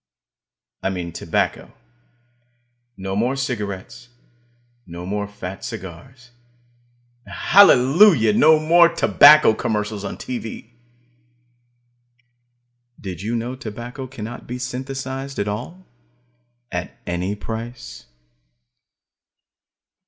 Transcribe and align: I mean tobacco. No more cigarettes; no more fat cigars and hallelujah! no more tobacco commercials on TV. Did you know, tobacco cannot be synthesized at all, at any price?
I 0.81 0.89
mean 0.89 1.11
tobacco. 1.11 1.73
No 2.97 3.15
more 3.15 3.35
cigarettes; 3.35 4.09
no 4.87 5.05
more 5.05 5.27
fat 5.27 5.63
cigars 5.63 6.31
and 7.23 7.35
hallelujah! 7.35 8.33
no 8.33 8.57
more 8.59 8.89
tobacco 8.89 9.53
commercials 9.53 10.03
on 10.03 10.17
TV. 10.17 10.71
Did 12.99 13.21
you 13.21 13.35
know, 13.35 13.55
tobacco 13.55 14.07
cannot 14.07 14.47
be 14.47 14.57
synthesized 14.57 15.37
at 15.37 15.47
all, 15.47 15.85
at 16.71 16.97
any 17.05 17.35
price? 17.35 18.07